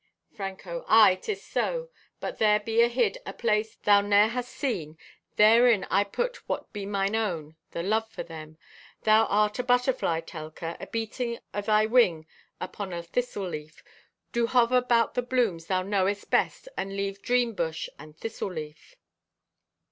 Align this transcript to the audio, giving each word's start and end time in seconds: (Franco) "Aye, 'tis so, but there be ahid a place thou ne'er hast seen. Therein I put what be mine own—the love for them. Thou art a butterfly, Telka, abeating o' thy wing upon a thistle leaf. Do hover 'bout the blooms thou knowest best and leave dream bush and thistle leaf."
(Franco) 0.33 0.83
"Aye, 0.87 1.13
'tis 1.21 1.43
so, 1.45 1.91
but 2.19 2.39
there 2.39 2.59
be 2.59 2.77
ahid 2.77 3.17
a 3.23 3.31
place 3.33 3.75
thou 3.75 4.01
ne'er 4.01 4.29
hast 4.29 4.49
seen. 4.49 4.97
Therein 5.35 5.85
I 5.91 6.05
put 6.05 6.37
what 6.49 6.73
be 6.73 6.87
mine 6.87 7.15
own—the 7.15 7.83
love 7.83 8.09
for 8.09 8.23
them. 8.23 8.57
Thou 9.03 9.25
art 9.25 9.59
a 9.59 9.63
butterfly, 9.63 10.21
Telka, 10.21 10.75
abeating 10.79 11.37
o' 11.53 11.61
thy 11.61 11.85
wing 11.85 12.25
upon 12.59 12.93
a 12.93 13.03
thistle 13.03 13.49
leaf. 13.49 13.83
Do 14.31 14.47
hover 14.47 14.81
'bout 14.81 15.13
the 15.13 15.21
blooms 15.21 15.67
thou 15.67 15.83
knowest 15.83 16.31
best 16.31 16.67
and 16.75 16.97
leave 16.97 17.21
dream 17.21 17.53
bush 17.53 17.87
and 17.99 18.17
thistle 18.17 18.51
leaf." 18.51 18.95